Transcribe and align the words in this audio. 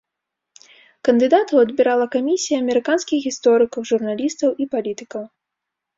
Кандыдатаў 1.09 1.57
адбірала 1.65 2.05
камісія 2.17 2.57
амерыканскіх 2.63 3.19
гісторыкаў, 3.27 3.81
журналістаў 3.91 4.49
і 4.63 4.69
палітыкаў. 4.77 5.23